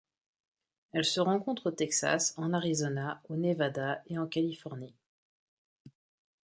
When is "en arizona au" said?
2.37-3.35